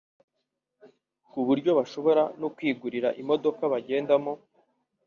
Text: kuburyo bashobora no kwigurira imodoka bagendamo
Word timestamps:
kuburyo 1.31 1.71
bashobora 1.79 2.23
no 2.41 2.47
kwigurira 2.55 3.09
imodoka 3.21 3.61
bagendamo 3.73 4.33